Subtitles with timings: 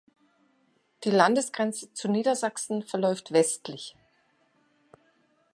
[1.03, 3.95] Die Landesgrenze zu Niedersachsen verläuft westlich.